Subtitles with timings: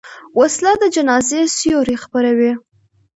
[0.39, 2.51] وسله د جنازې سیوري خپروي